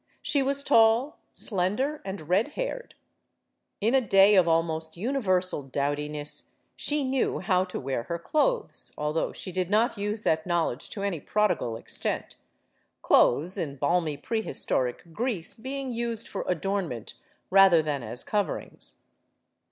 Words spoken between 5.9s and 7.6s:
ness, she knew